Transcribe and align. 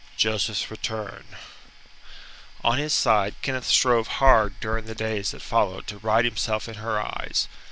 JOSEPH'S 0.17 0.71
RETURN 0.71 1.25
On 2.63 2.79
his 2.79 2.91
side 2.91 3.35
Kenneth 3.43 3.67
strove 3.67 4.07
hard 4.17 4.59
during 4.59 4.85
the 4.85 4.95
days 4.95 5.29
that 5.29 5.43
followed 5.43 5.85
to 5.85 5.99
right 5.99 6.25
himself 6.25 6.67
in 6.67 6.73
her 6.81 6.99
eyes. 6.99 7.47